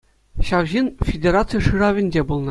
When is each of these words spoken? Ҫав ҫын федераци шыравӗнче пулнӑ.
Ҫав 0.51 0.63
ҫын 0.71 0.87
федераци 1.09 1.61
шыравӗнче 1.67 2.21
пулнӑ. 2.31 2.39